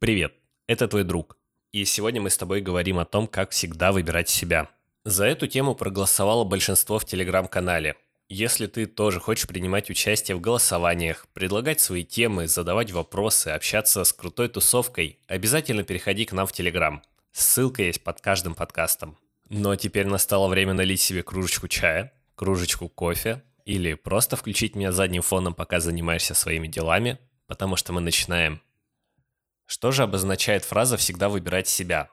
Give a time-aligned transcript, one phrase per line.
[0.00, 0.32] Привет,
[0.66, 1.36] это твой друг.
[1.72, 4.70] И сегодня мы с тобой говорим о том, как всегда выбирать себя.
[5.04, 7.96] За эту тему проголосовало большинство в телеграм-канале.
[8.30, 14.12] Если ты тоже хочешь принимать участие в голосованиях, предлагать свои темы, задавать вопросы, общаться с
[14.14, 17.02] крутой тусовкой, обязательно переходи к нам в телеграм.
[17.32, 19.18] Ссылка есть под каждым подкастом.
[19.50, 25.20] Но теперь настало время налить себе кружечку чая, кружечку кофе или просто включить меня задним
[25.20, 28.62] фоном, пока занимаешься своими делами, потому что мы начинаем.
[29.72, 32.10] Что же обозначает фраза «всегда выбирать себя»?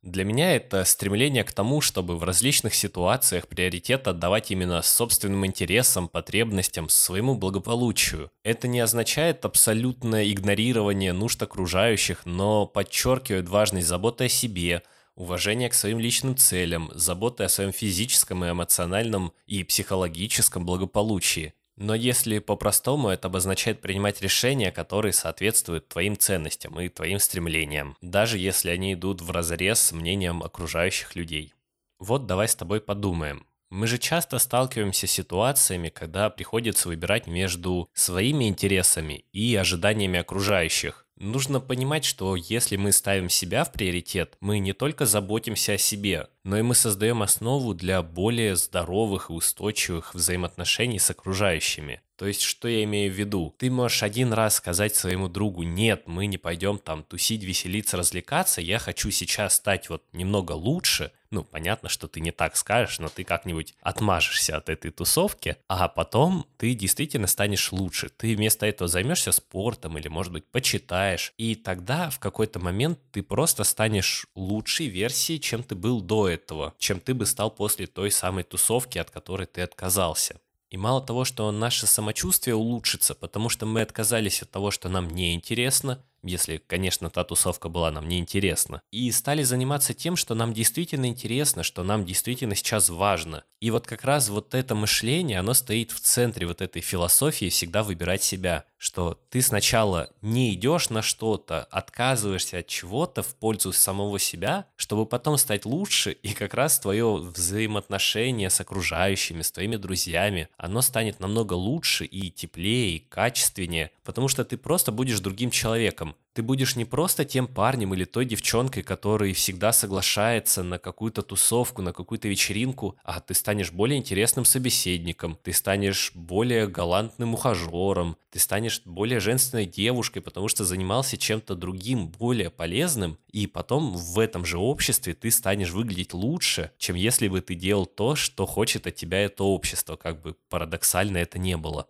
[0.00, 6.06] Для меня это стремление к тому, чтобы в различных ситуациях приоритет отдавать именно собственным интересам,
[6.06, 8.30] потребностям, своему благополучию.
[8.44, 14.84] Это не означает абсолютное игнорирование нужд окружающих, но подчеркивает важность заботы о себе,
[15.16, 21.54] уважение к своим личным целям, заботы о своем физическом и эмоциональном и психологическом благополучии.
[21.80, 28.36] Но если по-простому, это обозначает принимать решения, которые соответствуют твоим ценностям и твоим стремлениям, даже
[28.36, 31.54] если они идут в разрез с мнением окружающих людей.
[31.98, 33.46] Вот давай с тобой подумаем.
[33.70, 41.06] Мы же часто сталкиваемся с ситуациями, когда приходится выбирать между своими интересами и ожиданиями окружающих.
[41.20, 46.28] Нужно понимать, что если мы ставим себя в приоритет, мы не только заботимся о себе,
[46.44, 52.00] но и мы создаем основу для более здоровых и устойчивых взаимоотношений с окружающими.
[52.20, 53.54] То есть, что я имею в виду?
[53.56, 58.60] Ты можешь один раз сказать своему другу, нет, мы не пойдем там тусить, веселиться, развлекаться,
[58.60, 61.12] я хочу сейчас стать вот немного лучше.
[61.30, 65.88] Ну, понятно, что ты не так скажешь, но ты как-нибудь отмажешься от этой тусовки, а
[65.88, 68.10] потом ты действительно станешь лучше.
[68.10, 71.32] Ты вместо этого займешься спортом или, может быть, почитаешь.
[71.38, 76.74] И тогда в какой-то момент ты просто станешь лучшей версией, чем ты был до этого,
[76.78, 80.38] чем ты бы стал после той самой тусовки, от которой ты отказался.
[80.70, 85.08] И мало того, что наше самочувствие улучшится, потому что мы отказались от того, что нам
[85.08, 90.52] не интересно, если, конечно, та тусовка была нам неинтересна, и стали заниматься тем, что нам
[90.52, 93.42] действительно интересно, что нам действительно сейчас важно.
[93.60, 97.82] И вот как раз вот это мышление, оно стоит в центре вот этой философии всегда
[97.82, 104.18] выбирать себя, что ты сначала не идешь на что-то, отказываешься от чего-то в пользу самого
[104.18, 110.48] себя, чтобы потом стать лучше, и как раз твое взаимоотношение с окружающими, с твоими друзьями,
[110.56, 116.16] оно станет намного лучше и теплее, и качественнее, потому что ты просто будешь другим человеком,
[116.32, 121.82] ты будешь не просто тем парнем или той девчонкой, который всегда соглашается на какую-то тусовку,
[121.82, 128.38] на какую-то вечеринку, а ты станешь более интересным собеседником, ты станешь более галантным ухажером, ты
[128.38, 134.44] станешь более женственной девушкой, потому что занимался чем-то другим, более полезным, и потом в этом
[134.44, 138.94] же обществе ты станешь выглядеть лучше, чем если бы ты делал то, что хочет от
[138.94, 141.86] тебя это общество, как бы парадоксально это не было.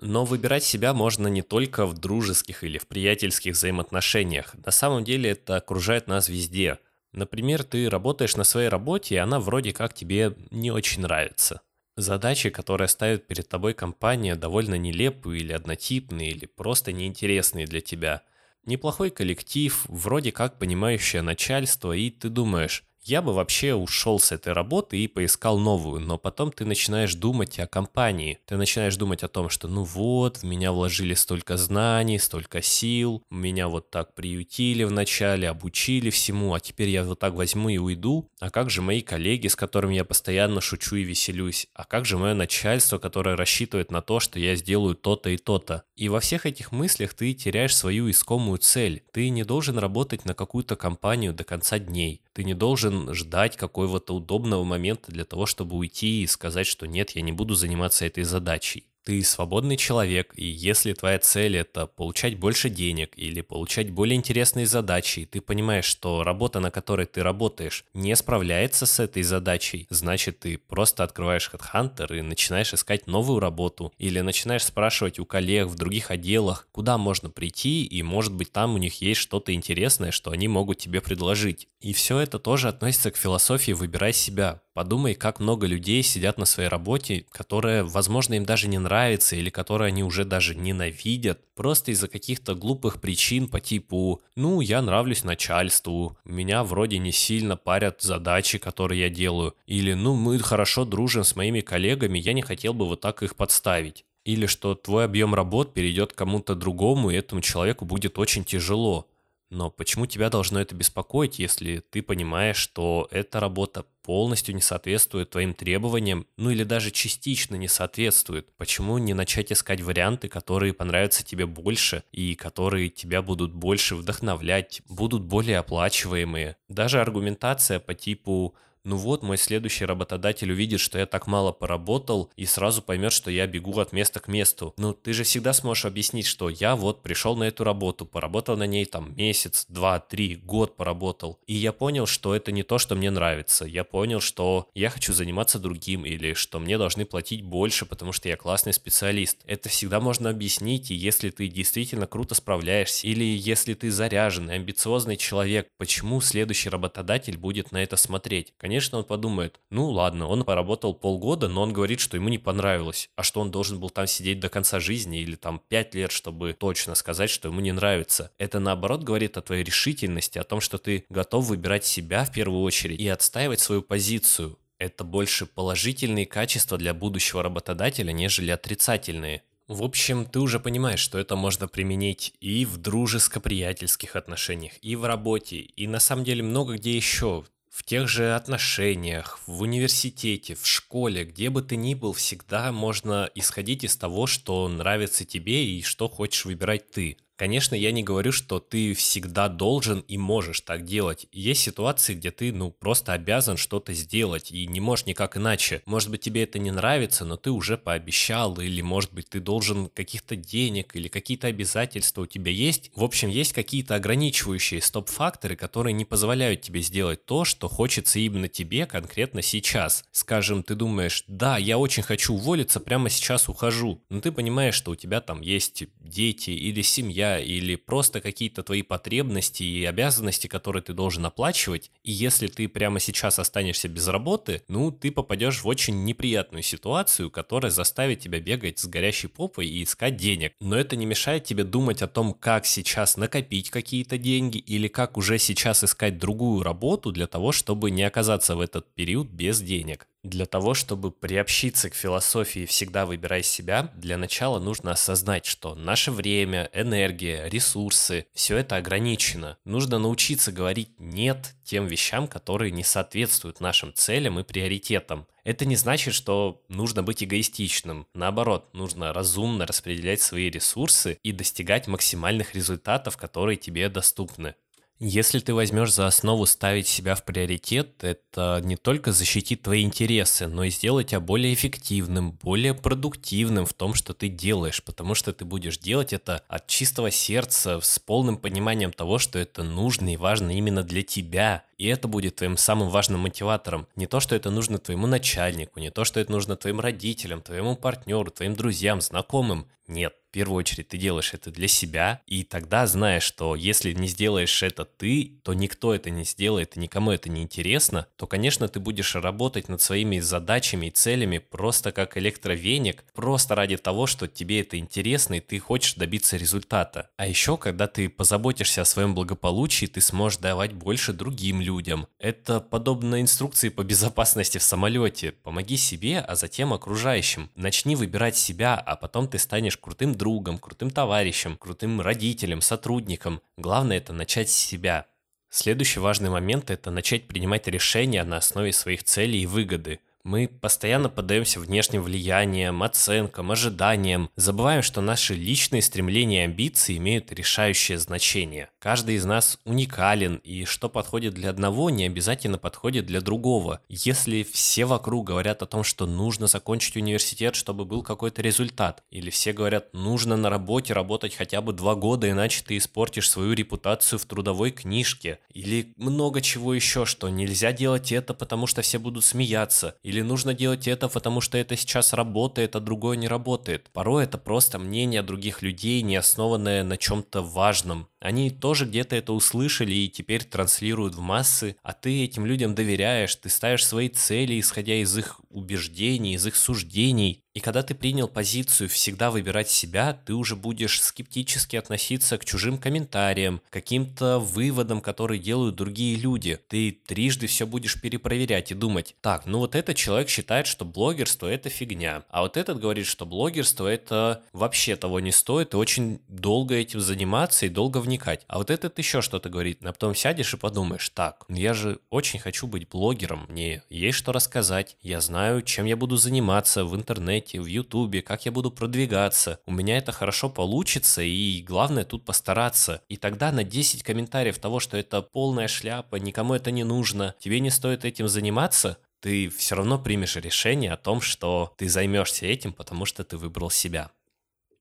[0.00, 4.54] Но выбирать себя можно не только в дружеских или в приятельских взаимоотношениях.
[4.64, 6.78] На самом деле это окружает нас везде.
[7.12, 11.62] Например, ты работаешь на своей работе, и она вроде как тебе не очень нравится.
[11.96, 18.20] Задачи, которые ставит перед тобой компания, довольно нелепые или однотипные, или просто неинтересные для тебя.
[18.66, 24.52] Неплохой коллектив, вроде как понимающее начальство, и ты думаешь, я бы вообще ушел с этой
[24.52, 28.40] работы и поискал новую, но потом ты начинаешь думать о компании.
[28.46, 33.22] Ты начинаешь думать о том, что ну вот, в меня вложили столько знаний, столько сил,
[33.30, 38.28] меня вот так приютили вначале, обучили всему, а теперь я вот так возьму и уйду.
[38.40, 41.68] А как же мои коллеги, с которыми я постоянно шучу и веселюсь?
[41.74, 45.84] А как же мое начальство, которое рассчитывает на то, что я сделаю то-то и то-то?
[45.94, 49.04] И во всех этих мыслях ты теряешь свою искомую цель.
[49.12, 52.22] Ты не должен работать на какую-то компанию до конца дней.
[52.36, 57.12] Ты не должен ждать какого-то удобного момента для того, чтобы уйти и сказать, что нет,
[57.12, 58.84] я не буду заниматься этой задачей.
[59.06, 64.66] Ты свободный человек, и если твоя цель это получать больше денег или получать более интересные
[64.66, 69.86] задачи, и ты понимаешь, что работа, на которой ты работаешь, не справляется с этой задачей,
[69.90, 75.68] значит ты просто открываешь HeadHunter и начинаешь искать новую работу, или начинаешь спрашивать у коллег
[75.68, 80.10] в других отделах, куда можно прийти, и может быть там у них есть что-то интересное,
[80.10, 81.68] что они могут тебе предложить.
[81.80, 84.62] И все это тоже относится к философии «выбирай себя».
[84.76, 89.48] Подумай, как много людей сидят на своей работе, которая, возможно, им даже не нравится или
[89.48, 95.24] которую они уже даже ненавидят, просто из-за каких-то глупых причин по типу «ну, я нравлюсь
[95.24, 101.24] начальству, меня вроде не сильно парят задачи, которые я делаю», или «ну, мы хорошо дружим
[101.24, 105.34] с моими коллегами, я не хотел бы вот так их подставить» или что твой объем
[105.34, 109.06] работ перейдет к кому-то другому, и этому человеку будет очень тяжело.
[109.50, 115.30] Но почему тебя должно это беспокоить, если ты понимаешь, что эта работа полностью не соответствует
[115.30, 118.46] твоим требованиям, ну или даже частично не соответствует.
[118.56, 124.80] Почему не начать искать варианты, которые понравятся тебе больше и которые тебя будут больше вдохновлять,
[124.88, 126.56] будут более оплачиваемые?
[126.68, 128.54] Даже аргументация по типу
[128.86, 133.32] ну вот, мой следующий работодатель увидит, что я так мало поработал и сразу поймет, что
[133.32, 134.74] я бегу от места к месту.
[134.78, 138.66] Ну, ты же всегда сможешь объяснить, что я вот пришел на эту работу, поработал на
[138.66, 141.40] ней там месяц, два, три, год поработал.
[141.48, 143.64] И я понял, что это не то, что мне нравится.
[143.64, 148.28] Я понял, что я хочу заниматься другим или что мне должны платить больше, потому что
[148.28, 149.38] я классный специалист.
[149.46, 155.16] Это всегда можно объяснить, и если ты действительно круто справляешься, или если ты заряженный, амбициозный
[155.16, 158.54] человек, почему следующий работодатель будет на это смотреть?
[158.56, 162.36] Конечно, конечно, он подумает, ну ладно, он поработал полгода, но он говорит, что ему не
[162.36, 163.08] понравилось.
[163.16, 166.52] А что он должен был там сидеть до конца жизни или там пять лет, чтобы
[166.52, 168.32] точно сказать, что ему не нравится.
[168.36, 172.62] Это наоборот говорит о твоей решительности, о том, что ты готов выбирать себя в первую
[172.64, 174.58] очередь и отстаивать свою позицию.
[174.78, 179.42] Это больше положительные качества для будущего работодателя, нежели отрицательные.
[179.68, 185.06] В общем, ты уже понимаешь, что это можно применить и в дружеско-приятельских отношениях, и в
[185.06, 187.44] работе, и на самом деле много где еще
[187.76, 193.30] в тех же отношениях, в университете, в школе, где бы ты ни был, всегда можно
[193.34, 197.18] исходить из того, что нравится тебе и что хочешь выбирать ты.
[197.36, 201.26] Конечно, я не говорю, что ты всегда должен и можешь так делать.
[201.32, 205.82] Есть ситуации, где ты, ну, просто обязан что-то сделать и не можешь никак иначе.
[205.84, 209.88] Может быть, тебе это не нравится, но ты уже пообещал, или, может быть, ты должен
[209.90, 212.90] каких-то денег или какие-то обязательства у тебя есть.
[212.94, 218.48] В общем, есть какие-то ограничивающие стоп-факторы, которые не позволяют тебе сделать то, что хочется именно
[218.48, 220.04] тебе конкретно сейчас.
[220.10, 224.02] Скажем, ты думаешь, да, я очень хочу уволиться, прямо сейчас ухожу.
[224.08, 228.62] Но ты понимаешь, что у тебя там есть дети или семья, себя или просто какие-то
[228.62, 234.08] твои потребности и обязанности, которые ты должен оплачивать, и если ты прямо сейчас останешься без
[234.08, 239.66] работы, ну, ты попадешь в очень неприятную ситуацию, которая заставит тебя бегать с горящей попой
[239.66, 240.52] и искать денег.
[240.60, 245.16] Но это не мешает тебе думать о том, как сейчас накопить какие-то деньги или как
[245.16, 250.06] уже сейчас искать другую работу для того, чтобы не оказаться в этот период без денег.
[250.26, 256.10] Для того, чтобы приобщиться к философии «всегда выбирай себя», для начала нужно осознать, что наше
[256.10, 259.56] время, энергия, ресурсы– все это ограничено.
[259.64, 265.28] Нужно научиться говорить «нет» тем вещам, которые не соответствуют нашим целям и приоритетам.
[265.44, 268.08] Это не значит, что нужно быть эгоистичным.
[268.12, 274.56] Наоборот, нужно разумно распределять свои ресурсы и достигать максимальных результатов, которые тебе доступны.
[274.98, 280.46] Если ты возьмешь за основу ставить себя в приоритет, это не только защитит твои интересы,
[280.46, 285.34] но и сделать тебя более эффективным, более продуктивным в том, что ты делаешь, потому что
[285.34, 290.16] ты будешь делать это от чистого сердца, с полным пониманием того, что это нужно и
[290.16, 291.64] важно именно для тебя.
[291.76, 293.86] И это будет твоим самым важным мотиватором.
[293.96, 297.76] Не то, что это нужно твоему начальнику, не то, что это нужно твоим родителям, твоему
[297.76, 299.68] партнеру, твоим друзьям, знакомым.
[299.88, 304.62] Нет, первую очередь ты делаешь это для себя, и тогда знаешь, что если не сделаешь
[304.62, 308.78] это ты, то никто это не сделает, и никому это не интересно, то, конечно, ты
[308.78, 314.60] будешь работать над своими задачами и целями просто как электровеник, просто ради того, что тебе
[314.60, 317.08] это интересно, и ты хочешь добиться результата.
[317.16, 322.08] А еще, когда ты позаботишься о своем благополучии, ты сможешь давать больше другим людям.
[322.18, 325.32] Это подобно инструкции по безопасности в самолете.
[325.32, 327.48] Помоги себе, а затем окружающим.
[327.54, 330.25] Начни выбирать себя, а потом ты станешь крутым другом,
[330.58, 333.40] крутым товарищем, крутым родителем, сотрудником.
[333.56, 335.06] Главное это начать с себя.
[335.48, 340.00] Следующий важный момент– это начать принимать решения на основе своих целей и выгоды.
[340.26, 347.30] Мы постоянно поддаемся внешним влияниям, оценкам, ожиданиям, забываем, что наши личные стремления и амбиции имеют
[347.30, 348.68] решающее значение.
[348.80, 353.82] Каждый из нас уникален, и что подходит для одного, не обязательно подходит для другого.
[353.88, 359.30] Если все вокруг говорят о том, что нужно закончить университет, чтобы был какой-то результат, или
[359.30, 364.18] все говорят, нужно на работе работать хотя бы два года, иначе ты испортишь свою репутацию
[364.18, 369.24] в трудовой книжке, или много чего еще, что нельзя делать это, потому что все будут
[369.24, 373.90] смеяться, или или нужно делать это, потому что это сейчас работает, а другое не работает.
[373.92, 378.08] Порой это просто мнение других людей, не основанное на чем-то важном.
[378.26, 383.36] Они тоже где-то это услышали и теперь транслируют в массы, а ты этим людям доверяешь,
[383.36, 387.44] ты ставишь свои цели, исходя из их убеждений, из их суждений.
[387.54, 392.76] И когда ты принял позицию всегда выбирать себя, ты уже будешь скептически относиться к чужим
[392.76, 396.58] комментариям, каким-то выводам, которые делают другие люди.
[396.68, 401.46] Ты трижды все будешь перепроверять и думать, так, ну вот этот человек считает, что блогерство
[401.46, 406.20] это фигня, а вот этот говорит, что блогерство это вообще того не стоит, и очень
[406.28, 408.44] долго этим заниматься и долго вникать вникать.
[408.48, 409.84] А вот этот еще что-то говорит.
[409.84, 414.18] А потом сядешь и подумаешь, так, ну я же очень хочу быть блогером, мне есть
[414.18, 418.70] что рассказать, я знаю, чем я буду заниматься в интернете, в ютубе, как я буду
[418.70, 419.60] продвигаться.
[419.66, 423.02] У меня это хорошо получится, и главное тут постараться.
[423.08, 427.60] И тогда на 10 комментариев того, что это полная шляпа, никому это не нужно, тебе
[427.60, 432.72] не стоит этим заниматься, ты все равно примешь решение о том, что ты займешься этим,
[432.72, 434.10] потому что ты выбрал себя.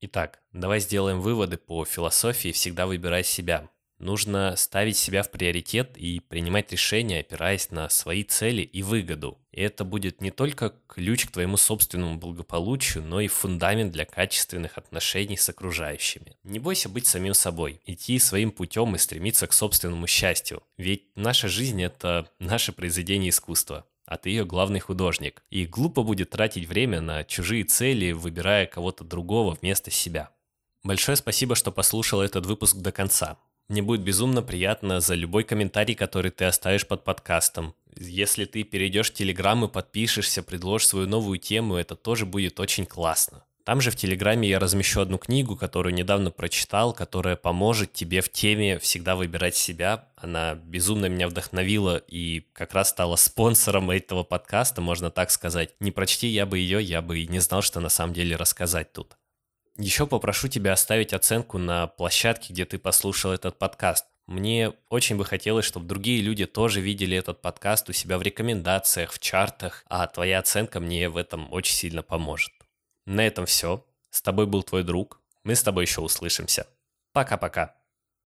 [0.07, 3.71] Итак, давай сделаем выводы по философии «всегда выбирай себя».
[3.97, 9.39] Нужно ставить себя в приоритет и принимать решения, опираясь на свои цели и выгоду.
[9.51, 14.77] И это будет не только ключ к твоему собственному благополучию, но и фундамент для качественных
[14.77, 16.37] отношений с окружающими.
[16.43, 20.61] Не бойся быть самим собой, идти своим путем и стремиться к собственному счастью.
[20.77, 25.43] Ведь наша жизнь– это наше произведение искусства а ты ее главный художник.
[25.49, 30.29] И глупо будет тратить время на чужие цели, выбирая кого-то другого вместо себя.
[30.83, 33.37] Большое спасибо, что послушал этот выпуск до конца.
[33.67, 37.73] Мне будет безумно приятно за любой комментарий, который ты оставишь под подкастом.
[37.95, 42.85] Если ты перейдешь в Телеграм и подпишешься, предложишь свою новую тему, это тоже будет очень
[42.85, 43.44] классно.
[43.65, 48.31] Там же в Телеграме я размещу одну книгу, которую недавно прочитал, которая поможет тебе в
[48.31, 50.07] теме всегда выбирать себя.
[50.17, 55.73] Она безумно меня вдохновила и как раз стала спонсором этого подкаста, можно так сказать.
[55.79, 58.93] Не прочти я бы ее, я бы и не знал, что на самом деле рассказать
[58.93, 59.17] тут.
[59.77, 64.05] Еще попрошу тебя оставить оценку на площадке, где ты послушал этот подкаст.
[64.27, 69.11] Мне очень бы хотелось, чтобы другие люди тоже видели этот подкаст у себя в рекомендациях,
[69.11, 72.53] в чартах, а твоя оценка мне в этом очень сильно поможет.
[73.05, 73.85] На этом все.
[74.09, 75.21] С тобой был твой друг.
[75.43, 76.67] Мы с тобой еще услышимся.
[77.13, 77.75] Пока-пока.